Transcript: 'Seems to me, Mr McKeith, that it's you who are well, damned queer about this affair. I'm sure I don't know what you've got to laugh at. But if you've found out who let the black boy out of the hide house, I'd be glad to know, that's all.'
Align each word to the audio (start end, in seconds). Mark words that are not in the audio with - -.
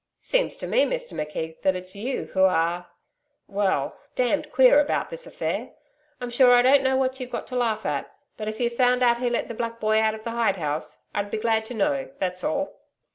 'Seems 0.19 0.55
to 0.55 0.65
me, 0.65 0.83
Mr 0.83 1.13
McKeith, 1.13 1.61
that 1.61 1.75
it's 1.75 1.95
you 1.95 2.25
who 2.33 2.43
are 2.43 2.87
well, 3.45 3.99
damned 4.15 4.51
queer 4.51 4.79
about 4.79 5.11
this 5.11 5.27
affair. 5.27 5.75
I'm 6.19 6.31
sure 6.31 6.55
I 6.55 6.63
don't 6.63 6.81
know 6.81 6.97
what 6.97 7.19
you've 7.19 7.29
got 7.29 7.45
to 7.49 7.55
laugh 7.55 7.85
at. 7.85 8.11
But 8.35 8.47
if 8.47 8.59
you've 8.59 8.73
found 8.73 9.03
out 9.03 9.17
who 9.17 9.29
let 9.29 9.47
the 9.47 9.53
black 9.53 9.79
boy 9.79 9.99
out 9.99 10.15
of 10.15 10.23
the 10.23 10.31
hide 10.31 10.57
house, 10.57 11.03
I'd 11.13 11.29
be 11.29 11.37
glad 11.37 11.67
to 11.67 11.75
know, 11.75 12.09
that's 12.17 12.43
all.' 12.43 12.79